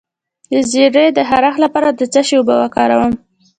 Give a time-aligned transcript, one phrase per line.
[0.51, 3.13] د زیړي د خارښ لپاره د څه شي اوبه وکاروم؟